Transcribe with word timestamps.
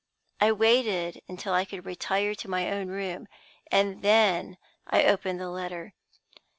I 0.39 0.51
waited 0.51 1.21
until 1.27 1.53
I 1.53 1.63
could 1.63 1.85
retire 1.85 2.33
to 2.33 2.49
my 2.49 2.71
own 2.71 2.87
room, 2.87 3.27
and 3.71 4.01
then 4.01 4.57
I 4.87 5.03
opened 5.05 5.39
the 5.39 5.49
letter. 5.51 5.93